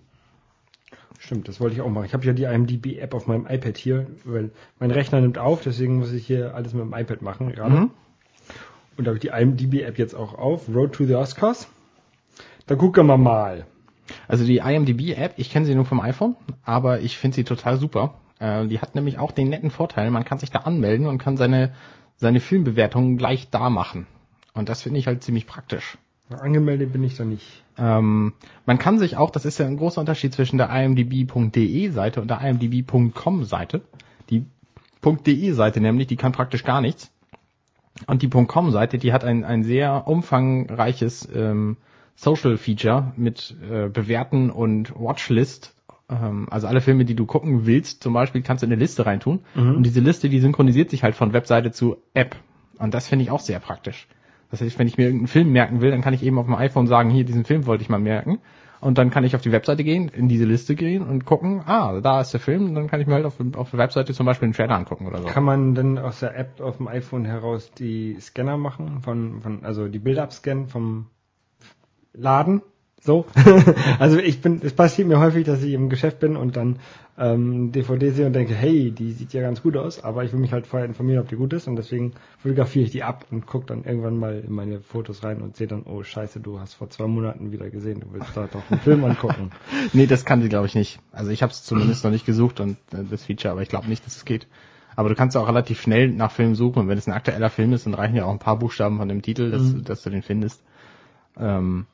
[1.19, 2.05] Stimmt, das wollte ich auch machen.
[2.05, 5.99] Ich habe ja die IMDb-App auf meinem iPad hier, weil mein Rechner nimmt auf, deswegen
[5.99, 7.75] muss ich hier alles mit dem iPad machen gerade.
[7.75, 7.91] Mhm.
[8.97, 11.69] Und da habe ich die IMDb-App jetzt auch auf, Road to the Oscars.
[12.67, 13.67] Da gucken wir mal.
[14.29, 18.15] Also die IMDb-App, ich kenne sie nur vom iPhone, aber ich finde sie total super.
[18.39, 21.37] Äh, die hat nämlich auch den netten Vorteil, man kann sich da anmelden und kann
[21.37, 21.73] seine,
[22.17, 24.07] seine Filmbewertungen gleich da machen.
[24.57, 25.99] Und das finde ich halt ziemlich praktisch.
[26.31, 27.63] Angemeldet bin ich da nicht.
[27.79, 28.33] Ähm,
[28.65, 32.29] man kann sich auch, das ist ja ein großer Unterschied zwischen der imdb.de Seite und
[32.29, 33.83] der imdb.com Seite.
[34.31, 34.45] Die
[35.05, 37.13] .de Seite nämlich, die kann praktisch gar nichts.
[38.07, 41.77] Und die .com Seite, die hat ein, ein sehr umfangreiches ähm,
[42.17, 45.77] Social Feature mit äh, Bewerten und Watchlist.
[46.09, 49.07] Ähm, also alle Filme, die du gucken willst, zum Beispiel, kannst du in eine Liste
[49.07, 49.41] reintun.
[49.55, 52.37] Und diese Liste, die synchronisiert sich halt von Webseite zu App.
[52.79, 54.09] Und das finde ich auch sehr praktisch.
[54.51, 56.55] Das heißt, wenn ich mir irgendeinen Film merken will, dann kann ich eben auf dem
[56.55, 58.39] iPhone sagen, hier, diesen Film wollte ich mal merken.
[58.81, 62.01] Und dann kann ich auf die Webseite gehen, in diese Liste gehen und gucken, ah,
[62.01, 64.27] da ist der Film, und dann kann ich mir halt auf, auf der Webseite zum
[64.27, 65.29] Beispiel einen Trailer angucken oder so.
[65.29, 69.65] Kann man denn aus der App auf dem iPhone heraus die Scanner machen, von, von
[69.65, 71.07] also die Bilder abscannen vom
[72.13, 72.63] Laden?
[73.01, 73.27] So.
[73.99, 76.81] also ich bin, es passiert mir häufig, dass ich im Geschäft bin und dann
[77.19, 80.41] ähm, DVD sehe und denke, hey, die sieht ja ganz gut aus, aber ich will
[80.41, 83.47] mich halt vorher informieren, ob die gut ist und deswegen fotografiere ich die ab und
[83.47, 86.75] gucke dann irgendwann mal in meine Fotos rein und sehe dann, oh scheiße, du hast
[86.75, 89.51] vor zwei Monaten wieder gesehen, du willst da doch einen Film angucken.
[89.93, 90.99] nee, das kann sie, glaube ich, nicht.
[91.13, 93.89] Also ich habe es zumindest noch nicht gesucht und äh, das Feature, aber ich glaube
[93.89, 94.47] nicht, dass es geht.
[94.97, 97.73] Aber du kannst auch relativ schnell nach Filmen suchen und wenn es ein aktueller Film
[97.73, 99.85] ist, dann reichen ja auch ein paar Buchstaben von dem Titel, dass, Mhm.
[99.85, 100.63] dass du den findest.
[101.39, 101.87] Ähm,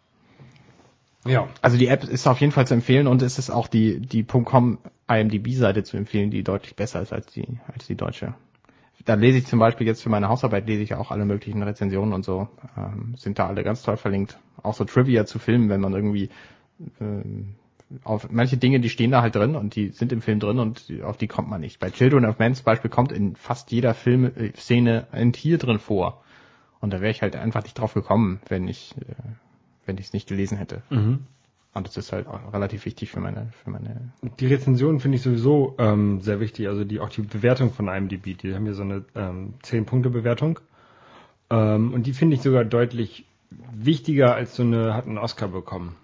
[1.25, 1.49] Ja.
[1.61, 4.25] also die App ist auf jeden Fall zu empfehlen und es ist auch die, die
[4.25, 8.35] .com IMDb-Seite zu empfehlen, die deutlich besser ist als die, als die deutsche.
[9.05, 12.13] Da lese ich zum Beispiel jetzt für meine Hausarbeit lese ich auch alle möglichen Rezensionen
[12.13, 14.39] und so, ähm, sind da alle ganz toll verlinkt.
[14.63, 16.31] Auch so Trivia zu Filmen, wenn man irgendwie
[17.01, 17.57] ähm,
[18.05, 20.85] auf manche Dinge, die stehen da halt drin und die sind im Film drin und
[21.03, 21.79] auf die kommt man nicht.
[21.79, 26.23] Bei Children of Men zum Beispiel kommt in fast jeder Filmszene ein Tier drin vor.
[26.81, 29.15] Und da wäre ich halt einfach nicht drauf gekommen, wenn ich äh,
[29.93, 30.83] wenn ich es nicht gelesen hätte.
[30.89, 31.21] Mhm.
[31.75, 34.13] Und das ist halt auch relativ wichtig für meine, für meine.
[34.41, 38.37] Die Rezensionen finde ich sowieso ähm, sehr wichtig, also die auch die Bewertung von IMDb,
[38.37, 40.61] die haben ja so eine ähm, 10-Punkte-Bewertung.
[41.51, 43.27] Ähm, und die finde ich sogar deutlich
[43.73, 45.97] wichtiger als so eine, hat einen Oscar bekommen.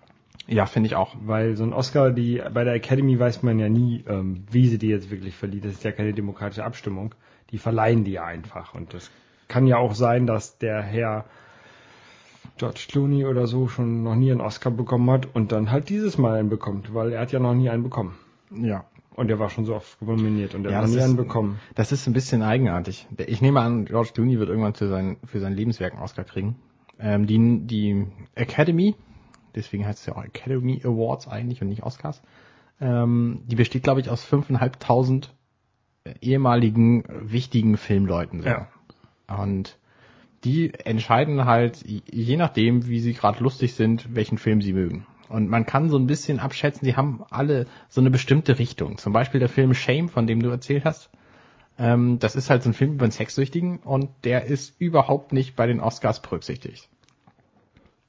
[0.47, 1.17] Ja, finde ich auch.
[1.21, 4.79] Weil so ein Oscar, die bei der Academy weiß man ja nie, ähm, wie sie
[4.79, 5.63] die jetzt wirklich verliehen.
[5.63, 7.15] Das ist ja keine demokratische Abstimmung.
[7.51, 8.75] Die verleihen die ja einfach.
[8.75, 9.11] Und das
[9.49, 11.27] kann ja auch sein, dass der Herr
[12.59, 16.19] George Clooney oder so schon noch nie einen Oscar bekommen hat und dann halt dieses
[16.19, 18.15] Mal einen bekommt, weil er hat ja noch nie einen bekommen.
[18.55, 18.85] Ja.
[19.15, 21.59] Und er war schon so oft nominiert und er Ja, hat nie ist- einen bekommen.
[21.75, 23.09] Das ist ein bisschen eigenartig.
[23.27, 26.57] Ich nehme an, George Clooney wird irgendwann für sein, für sein Lebenswerk einen Oscar kriegen.
[27.01, 28.95] Ähm, die, die Academy,
[29.57, 32.23] deswegen heißt es ja auch Academy Awards eigentlich und nicht Oscars,
[32.81, 35.31] ähm, die besteht, glaube ich, aus 5.500
[36.21, 38.43] ehemaligen wichtigen Filmleuten.
[38.43, 38.49] So.
[38.49, 38.69] Ja.
[39.29, 39.79] Und
[40.45, 45.07] die entscheiden halt, je nachdem, wie sie gerade lustig sind, welchen Film sie mögen.
[45.29, 48.99] Und man kann so ein bisschen abschätzen, die haben alle so eine bestimmte Richtung.
[48.99, 51.11] Zum Beispiel der Film Shame, von dem du erzählt hast.
[51.79, 55.55] Ähm, das ist halt so ein Film über einen Sexsüchtigen und der ist überhaupt nicht
[55.55, 56.89] bei den Oscars berücksichtigt.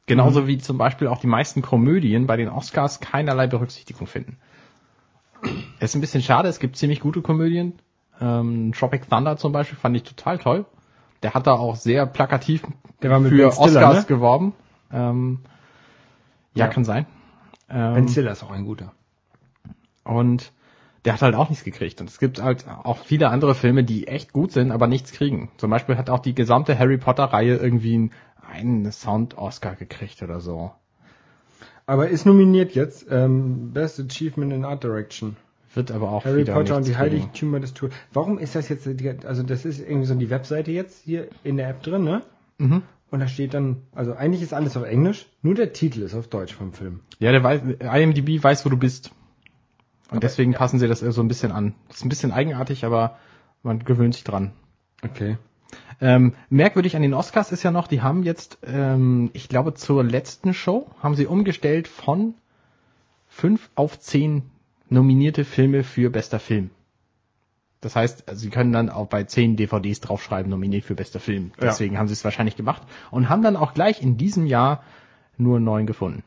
[0.06, 4.38] Genauso wie zum Beispiel auch die meisten Komödien bei den Oscars keinerlei Berücksichtigung finden.
[5.80, 7.74] Es ist ein bisschen schade, es gibt ziemlich gute Komödien.
[8.20, 10.66] Ähm, Tropic Thunder zum Beispiel fand ich total toll.
[11.24, 12.64] Der hat da auch sehr plakativ
[13.02, 14.06] Der war mit für Stiller, Oscars ne?
[14.08, 14.54] geworben.
[14.92, 15.40] Ähm,
[16.54, 16.72] ja, Ja.
[16.72, 17.06] kann sein.
[17.70, 18.92] Ähm, Ben Stiller ist auch ein guter.
[20.04, 20.52] und
[21.06, 22.02] der hat halt auch nichts gekriegt.
[22.02, 25.50] Und es gibt halt auch viele andere Filme, die echt gut sind, aber nichts kriegen.
[25.58, 28.12] Zum Beispiel hat auch die gesamte Harry Potter-Reihe irgendwie einen,
[28.52, 30.72] einen Sound-Oscar gekriegt oder so.
[31.86, 35.38] Aber ist nominiert jetzt ähm, Best Achievement in Art Direction.
[35.74, 36.98] Wird aber auch Harry Potter und die.
[36.98, 37.94] Heiligtümer des Tours.
[38.12, 38.88] Warum ist das jetzt,
[39.26, 42.24] also das ist irgendwie so die Webseite jetzt hier in der App drin, ne?
[42.58, 42.82] Mhm.
[43.12, 46.28] Und da steht dann, also eigentlich ist alles auf Englisch, nur der Titel ist auf
[46.28, 47.02] Deutsch vom Film.
[47.20, 49.12] Ja, der weiß, IMDb weiß, wo du bist.
[50.12, 51.76] Und deswegen passen sie das so ein bisschen an.
[51.88, 53.18] Das ist ein bisschen eigenartig, aber
[53.64, 54.52] man gewöhnt sich dran.
[55.04, 55.38] Okay.
[56.02, 60.04] Ähm, merkwürdig an den Oscars ist ja noch, die haben jetzt, ähm, ich glaube, zur
[60.04, 62.36] letzten Show haben sie umgestellt von
[63.28, 64.44] fünf auf zehn
[64.90, 66.72] nominierte Filme für bester Film.
[67.82, 71.52] Das heißt, sie können dann auch bei zehn DVDs draufschreiben, nominiert für bester Film.
[71.60, 71.68] Ja.
[71.68, 74.84] Deswegen haben sie es wahrscheinlich gemacht und haben dann auch gleich in diesem Jahr
[75.38, 76.24] nur neun gefunden.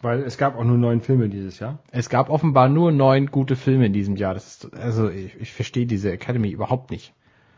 [0.00, 1.80] Weil es gab auch nur neun Filme dieses Jahr.
[1.90, 4.34] Es gab offenbar nur neun gute Filme in diesem Jahr.
[4.34, 7.12] Das ist, also ich, ich verstehe diese Academy überhaupt nicht.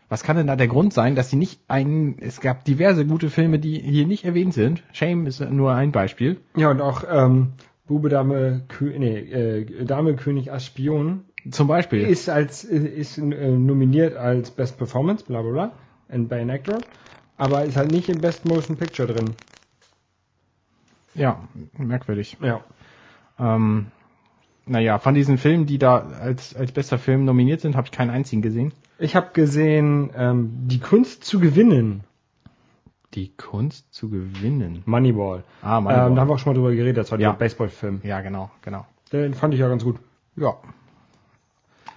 [0.08, 3.30] Was kann denn da der Grund sein, dass sie nicht einen, es gab diverse gute
[3.30, 4.82] Filme, die hier nicht erwähnt sind.
[4.92, 6.40] Shame ist nur ein Beispiel.
[6.56, 7.52] Ja, und auch ähm,
[7.90, 12.03] Bube, Dame, Kö nee, äh, Dame, König, Ass, Spion Zum Beispiel.
[12.03, 15.72] ist als ist äh, nominiert als Best Performance, bla bla bla,
[16.09, 16.79] and by an Actor,
[17.37, 19.35] aber ist halt nicht im Best Motion Picture drin.
[21.16, 22.37] ja, merkwürdig.
[22.40, 22.62] Ja.
[23.40, 23.87] Ähm,
[24.66, 28.11] naja, von diesen Filmen, die da als, als bester Film nominiert sind, habe ich keinen
[28.11, 28.72] einzigen gesehen.
[29.00, 32.05] Ich habe gesehen, ähm, die Kunst zu gewinnen.
[33.14, 34.83] Die Kunst zu gewinnen.
[34.87, 35.42] Moneyball.
[35.62, 37.33] Ah, Ähm, da haben wir auch schon mal drüber geredet, das war Ja.
[37.33, 38.01] der Baseballfilm.
[38.05, 38.87] Ja, genau, genau.
[39.12, 39.96] Den fand ich ja ganz gut.
[40.37, 40.57] Ja.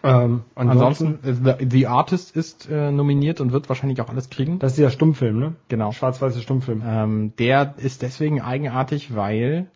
[0.05, 4.59] Ähm, Ansonsten, äh, The, The Artist ist äh, nominiert und wird wahrscheinlich auch alles kriegen.
[4.59, 5.55] Das ist dieser Stummfilm, ne?
[5.69, 5.91] Genau.
[5.93, 6.83] Schwarz-weiße Stummfilm.
[6.85, 9.67] Ähm, der ist deswegen eigenartig, weil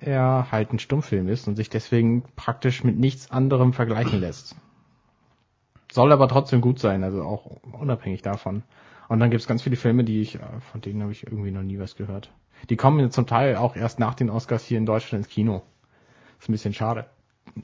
[0.00, 4.54] er halt ein Stummfilm ist und sich deswegen praktisch mit nichts anderem vergleichen lässt.
[5.90, 7.46] Soll aber trotzdem gut sein, also auch
[7.80, 8.62] unabhängig davon.
[9.08, 11.62] Und dann gibt's ganz viele Filme, die ich, äh, von denen habe ich irgendwie noch
[11.62, 12.30] nie was gehört.
[12.68, 15.62] Die kommen zum Teil auch erst nach den Oscars hier in Deutschland ins Kino.
[16.38, 17.06] Ist ein bisschen schade.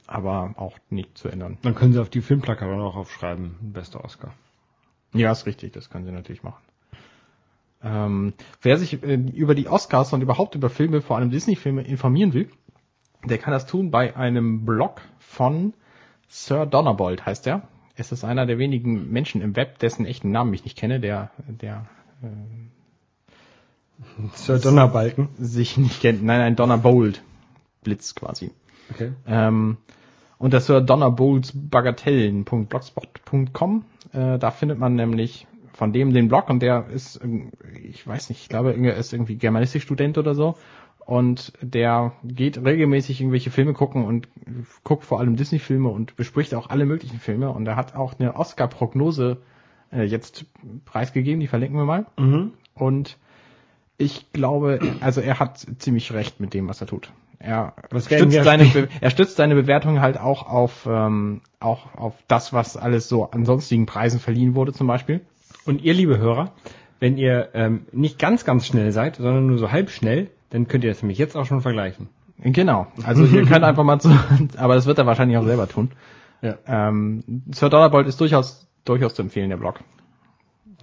[0.07, 1.57] Aber auch nicht zu ändern.
[1.61, 4.33] Dann können sie auf die Filmplakate auch aufschreiben, bester Oscar.
[5.13, 6.61] Ja, ist richtig, das können sie natürlich machen.
[7.83, 12.33] Ähm, wer sich äh, über die Oscars und überhaupt über Filme, vor allem Disney-Filme, informieren
[12.33, 12.49] will,
[13.23, 15.73] der kann das tun bei einem Blog von
[16.27, 17.67] Sir Donnerbold, heißt er.
[17.95, 21.31] Es ist einer der wenigen Menschen im Web, dessen echten Namen ich nicht kenne, der,
[21.47, 21.85] der
[24.33, 25.29] Sir Donnerbalken.
[25.37, 26.21] sich nicht kennt.
[26.23, 27.23] Nein, ein Donnerbold.
[27.83, 28.51] Blitz quasi.
[28.91, 29.13] Okay.
[29.27, 29.77] Ähm,
[30.37, 36.87] unter Sir Donnerbolds Bagatellen.blogspot.com, äh, da findet man nämlich von dem den Blog und der
[36.87, 37.51] ist, ähm,
[37.83, 40.57] ich weiß nicht, ich glaube, er ist irgendwie Germanistikstudent oder so
[41.05, 44.27] und der geht regelmäßig irgendwelche Filme gucken und
[44.83, 48.35] guckt vor allem Disney-Filme und bespricht auch alle möglichen Filme und er hat auch eine
[48.35, 49.37] Oscar-Prognose
[49.91, 50.45] äh, jetzt
[50.85, 52.53] preisgegeben, die verlinken wir mal Mhm.
[52.73, 53.17] und
[53.97, 57.11] ich glaube, also er hat ziemlich recht mit dem, was er tut.
[57.39, 62.15] Er Was stützt seine, Be er stützt seine Bewertung halt auch auf, ähm, auch auf
[62.27, 65.21] das, was alles so an sonstigen Preisen verliehen wurde zum Beispiel.
[65.65, 66.51] Und ihr, liebe Hörer,
[66.99, 70.83] wenn ihr ähm, nicht ganz, ganz schnell seid, sondern nur so halb schnell, dann könnt
[70.83, 72.09] ihr das nämlich jetzt auch schon vergleichen.
[72.37, 72.87] Genau.
[73.03, 74.09] Also ihr könnt einfach mal zu,
[74.57, 75.91] aber das wird er wahrscheinlich auch selber tun.
[76.41, 76.55] Ja.
[76.67, 79.79] Ähm, Sir Dollarbold ist durchaus, durchaus zu empfehlen, der Blog.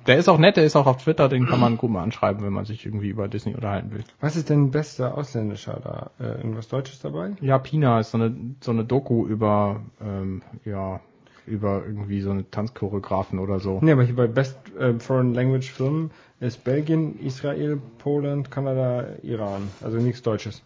[0.07, 2.45] Der ist auch nett, der ist auch auf Twitter, den kann man gut mal anschreiben,
[2.45, 4.03] wenn man sich irgendwie über Disney unterhalten will.
[4.21, 6.11] Was ist denn bester ausländischer da?
[6.19, 7.33] Äh, irgendwas Deutsches dabei?
[7.41, 11.01] Ja, Pina ist so eine, so eine Doku über, ähm, ja,
[11.47, 13.79] über irgendwie so eine Tanzchoreografen oder so.
[13.81, 16.11] Nee, aber hier bei Best äh, Foreign Language Film
[16.43, 19.71] ist Belgien, Israel, Polen, Kanada, Iran.
[19.81, 20.63] Also nichts Deutsches.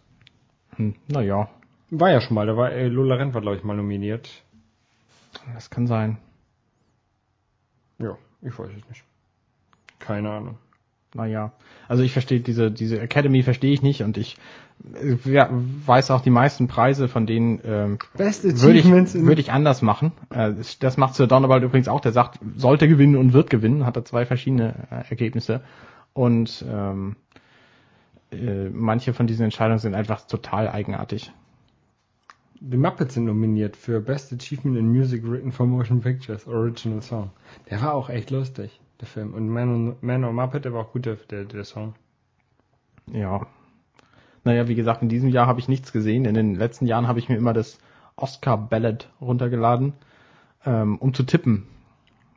[0.76, 1.48] Hm, naja,
[1.90, 4.42] War ja schon mal, da war äh, Lola Rent war, glaube ich, mal nominiert.
[5.54, 6.16] das kann sein.
[7.98, 9.04] Ja, ich weiß es nicht.
[9.98, 10.58] Keine Ahnung.
[11.14, 11.52] Naja,
[11.88, 14.36] also ich verstehe diese, diese Academy verstehe ich nicht und ich
[15.24, 18.84] ja, weiß auch die meisten Preise von denen ähm, würde ich,
[19.26, 20.12] würde ich anders machen.
[20.30, 23.96] Äh, das- macht Sir Donnerwald übrigens auch, der sagt, sollte gewinnen und wird gewinnen, hat
[23.96, 25.62] er zwei verschiedene äh, Ergebnisse.
[26.12, 27.16] Und ähm,
[28.32, 31.32] äh, manche von diesen Entscheidungen sind einfach total eigenartig.
[32.60, 37.30] Die Muppets sind nominiert für Best Achievement in Music Written for Motion Pictures, Original Song.
[37.70, 39.34] Der war auch echt lustig, der Film.
[39.34, 41.94] Und Man on, Man on Muppet, der war auch gut, der, der, der Song.
[43.12, 43.46] Ja.
[44.46, 46.24] Naja, wie gesagt, in diesem Jahr habe ich nichts gesehen.
[46.24, 47.78] In den letzten Jahren habe ich mir immer das
[48.14, 49.92] Oscar Ballot runtergeladen,
[50.64, 51.66] ähm, um zu tippen.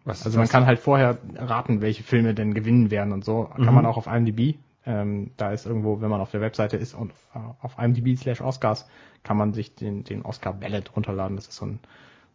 [0.06, 3.44] Was, Also man was- kann halt vorher raten, welche Filme denn gewinnen werden und so.
[3.56, 3.74] Kann Mhm.
[3.76, 4.56] man auch auf IMDb.
[4.86, 8.42] Ähm, da ist irgendwo, wenn man auf der Webseite ist und äh, auf IMDb slash
[8.42, 8.88] Oscars,
[9.24, 11.36] kann man sich den, den Oscar Ballot runterladen.
[11.36, 11.80] Das ist so ein,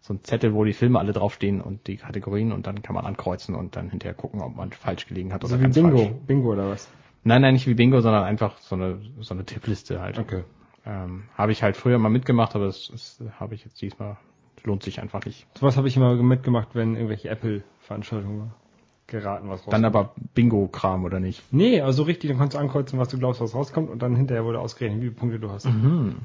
[0.01, 3.07] so ein Zettel, wo die Filme alle draufstehen und die Kategorien und dann kann man
[3.07, 5.97] ankreuzen und dann hinterher gucken, ob man falsch gelegen hat Also oder wie ganz Bingo.
[5.99, 6.11] falsch.
[6.29, 6.89] Bingo oder was?
[7.25, 10.19] Nein, nein, nicht wie Bingo, sondern einfach so eine, so eine Tippliste halt.
[10.19, 10.45] Okay.
[10.87, 14.19] Ähm, habe ich halt früher mal mitgemacht, aber das, das habe ich jetzt diesmal,
[14.63, 15.47] lohnt sich einfach nicht.
[15.59, 18.53] Sowas habe ich immer mitgemacht, wenn irgendwelche Apple-Veranstaltungen.
[19.07, 19.75] Geraten, was rauskommt.
[19.75, 21.43] Dann aber Bingo-Kram oder nicht?
[21.53, 24.45] Nee, also richtig, dann kannst du ankreuzen, was du glaubst, was rauskommt und dann hinterher
[24.45, 25.67] wurde ausgerechnet, wie viele Punkte du hast.
[25.67, 26.17] Mhm.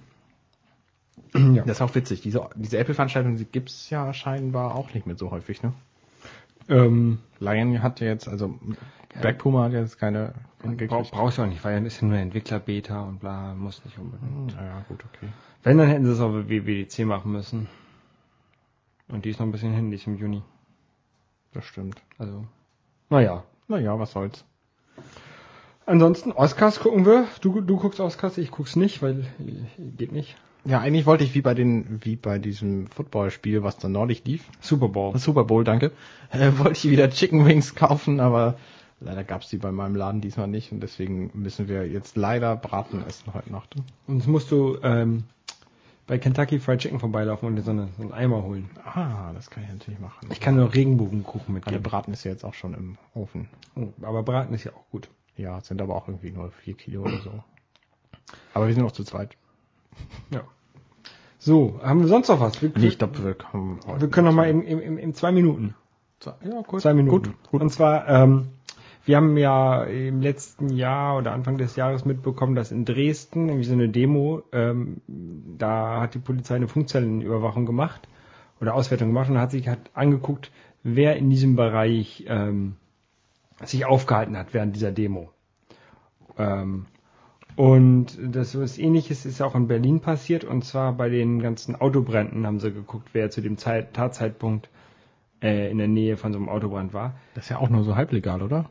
[1.53, 1.63] Ja.
[1.63, 2.21] Das ist auch witzig.
[2.21, 5.73] Diese, diese Apple-Veranstaltung die gibt's ja scheinbar auch nicht mehr so häufig, ne?
[6.69, 8.57] Ähm, Lion hat ja jetzt, also
[9.21, 10.91] Black Puma hat jetzt keine gekriegt.
[11.11, 14.53] brauchst du auch nicht, weil dann ist ja nur Entwickler-Beta und bla, muss nicht unbedingt.
[14.53, 15.31] Ja, gut, okay.
[15.63, 17.67] Wenn, dann hätten sie es auf WWDC machen müssen.
[19.07, 20.43] Und die ist noch ein bisschen hin, die ist im Juni.
[21.53, 22.01] Das stimmt.
[22.17, 22.45] Also,
[23.09, 23.43] naja.
[23.67, 24.45] Naja, was soll's.
[25.85, 27.27] Ansonsten, Oscars gucken wir.
[27.41, 29.25] Du, du guckst Oscars, ich guck's nicht, weil
[29.97, 30.37] geht nicht.
[30.65, 34.43] Ja, eigentlich wollte ich wie bei den, wie bei diesem Footballspiel, was dann neulich lief,
[34.59, 35.17] Super Bowl.
[35.17, 35.91] Super Bowl, danke,
[36.31, 38.57] äh, wollte ich wieder Chicken Wings kaufen, aber
[38.99, 43.03] leider gab's die bei meinem Laden diesmal nicht und deswegen müssen wir jetzt leider Braten
[43.07, 43.75] essen heute Nacht.
[44.07, 45.23] Und jetzt musst du ähm,
[46.07, 48.69] bei Kentucky Fried Chicken vorbeilaufen und dir so, eine, so einen Eimer holen.
[48.83, 50.27] Ah, das kann ich natürlich machen.
[50.31, 51.83] Ich kann nur Regenbogenkuchen mitgeben.
[51.83, 53.47] Braten ist ja jetzt auch schon im Ofen.
[53.75, 55.09] Oh, aber Braten ist ja auch gut.
[55.37, 57.31] Ja, sind aber auch irgendwie nur vier Kilo oder so.
[58.53, 59.37] Aber wir sind noch zu zweit.
[60.31, 60.41] Ja.
[61.37, 62.61] So, haben wir sonst noch was?
[62.61, 64.01] Wir, Nee, ich glaube, wir können heute.
[64.01, 65.73] wir können noch mal in, in, in, in zwei Minuten.
[66.25, 66.81] Ja, gut.
[66.81, 67.29] Zwei Minuten.
[67.29, 67.61] Gut, gut.
[67.61, 68.49] Und zwar, ähm,
[69.05, 73.67] wir haben ja im letzten Jahr oder Anfang des Jahres mitbekommen, dass in Dresden irgendwie
[73.67, 78.07] so eine Demo, ähm, da hat die Polizei eine Funkzellenüberwachung gemacht
[78.61, 80.51] oder Auswertung gemacht und hat sich hat angeguckt,
[80.83, 82.75] wer in diesem Bereich ähm,
[83.63, 85.31] sich aufgehalten hat während dieser Demo.
[86.37, 86.85] Ähm,
[87.55, 92.45] und das was ähnliches ist auch in Berlin passiert und zwar bei den ganzen Autobränden
[92.45, 94.69] haben sie geguckt, wer zu dem Zeit, Tatzeitpunkt
[95.41, 97.15] äh, in der Nähe von so einem Autobrand war.
[97.33, 98.69] Das ist ja auch nur so halblegal, oder?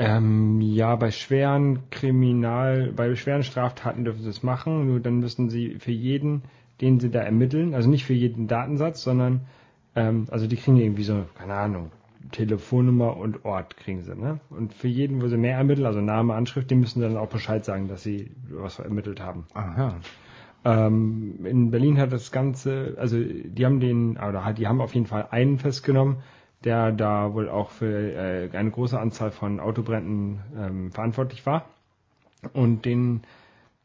[0.00, 5.50] Ähm, ja, bei schweren Kriminal, bei schweren Straftaten dürfen sie es machen, nur dann müssen
[5.50, 6.42] sie für jeden,
[6.80, 9.40] den sie da ermitteln, also nicht für jeden Datensatz, sondern
[9.96, 11.90] ähm, also die kriegen irgendwie so, keine Ahnung,
[12.30, 14.38] Telefonnummer und Ort kriegen sie, ne?
[14.50, 17.28] Und für jeden, wo sie mehr ermitteln, also Name, Anschrift, dem müssen sie dann auch
[17.28, 19.46] Bescheid sagen, dass sie was ermittelt haben.
[19.54, 19.96] Aha.
[20.64, 24.94] Ähm, in Berlin hat das Ganze, also die haben den, oder halt, die haben auf
[24.94, 26.18] jeden Fall einen festgenommen,
[26.64, 31.66] der da wohl auch für äh, eine große Anzahl von Autobränden ähm, verantwortlich war.
[32.52, 33.22] Und den,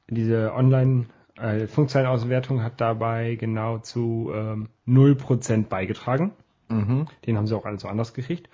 [0.10, 1.06] diese Online
[1.38, 6.32] äh, Funkzellenauswertung hat dabei genau zu ähm, 0% beigetragen.
[6.70, 7.08] Mhm.
[7.26, 8.50] Den haben sie auch alles so anders gekriegt.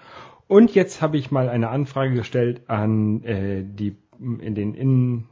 [0.47, 5.29] Und jetzt habe ich mal eine Anfrage gestellt an äh, die in den Innen,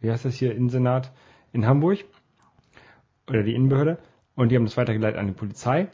[0.00, 1.12] wie heißt das hier, Innensenat
[1.52, 2.04] in Hamburg
[3.28, 3.98] oder die Innenbehörde
[4.34, 5.88] und die haben das weitergeleitet an die Polizei.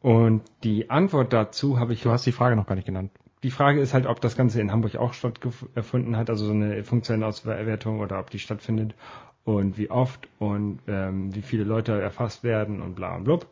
[0.00, 3.10] Und die Antwort dazu habe ich Du hast die Frage noch gar nicht genannt.
[3.42, 6.82] die Frage ist halt, ob das Ganze in Hamburg auch stattgefunden hat, also so eine
[6.84, 8.94] Funktionenauswertung oder ob die stattfindet
[9.44, 13.46] und wie oft und ähm, wie viele Leute erfasst werden und bla und blub.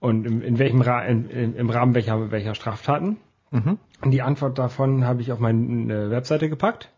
[0.00, 3.18] Und in, in welchem Ra in, in, im Rahmen welcher, welcher Straftaten.
[3.52, 3.78] Mhm.
[4.00, 6.90] Und die Antwort davon habe ich auf meine Webseite gepackt.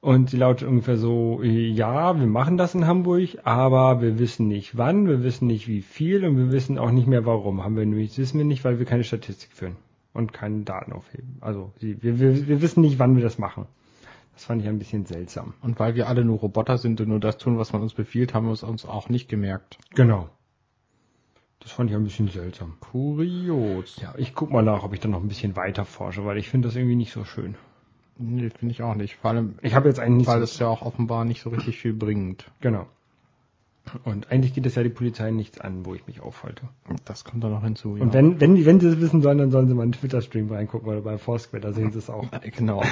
[0.00, 4.76] Und sie lautet ungefähr so, ja, wir machen das in Hamburg, aber wir wissen nicht
[4.76, 7.64] wann, wir wissen nicht wie viel und wir wissen auch nicht mehr warum.
[7.64, 9.76] Haben wir nämlich, das wissen wir nicht, weil wir keine Statistik führen
[10.12, 11.38] und keine Daten aufheben.
[11.40, 13.66] Also wir, wir, wir wissen nicht, wann wir das machen.
[14.34, 15.54] Das fand ich ein bisschen seltsam.
[15.62, 18.34] Und weil wir alle nur Roboter sind und nur das tun, was man uns befiehlt,
[18.34, 19.78] haben wir es uns auch nicht gemerkt.
[19.96, 20.28] Genau.
[21.58, 22.74] Das fand ich ein bisschen seltsam.
[22.78, 24.00] Kurios.
[24.00, 26.48] Ja, ich guck mal nach, ob ich dann noch ein bisschen weiter forsche, weil ich
[26.48, 27.56] finde das irgendwie nicht so schön.
[28.18, 29.16] Nee, finde ich auch nicht.
[29.16, 31.78] Vor allem, Ich habe jetzt eigentlich weil so, es ja auch offenbar nicht so richtig
[31.78, 32.50] viel bringt.
[32.60, 32.86] genau.
[34.04, 36.64] Und eigentlich geht es ja die Polizei nichts an, wo ich mich aufhalte.
[37.06, 37.92] Das kommt da noch hinzu.
[37.98, 39.98] Und wenn, wenn, die- wenn sie es wissen sollen, dann sollen sie mal in den
[39.98, 42.26] Twitter-Stream reingucken oder bei Foursquare, da sehen sie es auch.
[42.56, 42.82] Genau.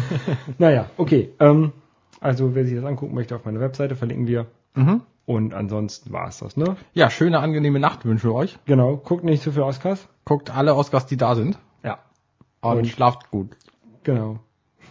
[0.58, 1.30] Naja, okay.
[1.38, 1.72] Ähm,
[2.20, 4.46] also wer sich das angucken möchte, auf meiner Webseite verlinken wir.
[4.74, 5.02] mhm.
[5.26, 6.76] Und ansonsten war's das, ne?
[6.92, 8.58] Ja, schöne, angenehme Nacht wünschen wir euch.
[8.64, 8.96] Genau.
[8.96, 10.08] Guckt nicht zu viel Oscars.
[10.24, 11.56] Guckt alle Oscars, die da sind.
[11.84, 12.00] Ja.
[12.62, 13.56] Und, Und- schlaft gut.
[14.02, 14.40] Genau.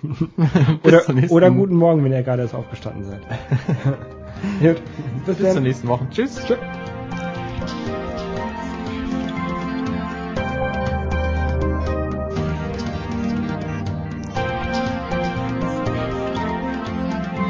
[0.84, 3.22] Oder, oder guten Morgen, wenn ihr gerade erst aufgestanden seid.
[4.62, 4.82] Gut.
[5.26, 6.08] Bis, Bis zur nächsten Woche.
[6.10, 6.36] Tschüss.
[6.46, 6.58] Tschüss.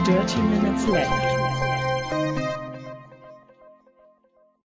[0.05, 1.48] Dirty Minutes Left.